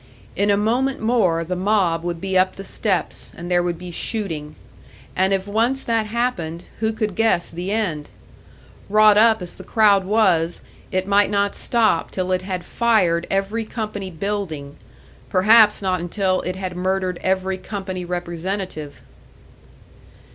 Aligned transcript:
In 0.35 0.49
a 0.49 0.57
moment 0.57 0.99
more 0.99 1.43
the 1.43 1.55
mob 1.55 2.01
would 2.03 2.19
be 2.19 2.35
up 2.35 2.55
the 2.55 2.63
steps, 2.63 3.31
and 3.37 3.51
there 3.51 3.61
would 3.61 3.77
be 3.77 3.91
shooting. 3.91 4.55
And 5.15 5.31
if 5.31 5.47
once 5.47 5.83
that 5.83 6.07
happened, 6.07 6.63
who 6.79 6.91
could 6.91 7.15
guess 7.15 7.51
the 7.51 7.71
end? 7.71 8.09
Wrought 8.89 9.15
up 9.15 9.43
as 9.43 9.53
the 9.53 9.63
crowd 9.63 10.03
was, 10.03 10.59
it 10.91 11.05
might 11.07 11.29
not 11.29 11.53
stop 11.53 12.09
till 12.09 12.31
it 12.31 12.41
had 12.41 12.65
fired 12.65 13.27
every 13.29 13.63
company 13.63 14.09
building, 14.09 14.75
perhaps 15.29 15.83
not 15.83 15.99
until 15.99 16.41
it 16.41 16.55
had 16.55 16.75
murdered 16.75 17.19
every 17.21 17.59
company 17.59 18.03
representative. 18.03 19.03